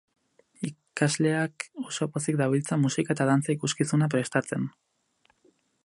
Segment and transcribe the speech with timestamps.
[0.67, 4.67] Ikasleak oso pozik dabiltza musika eta dantza ikuskizuna prestatzen.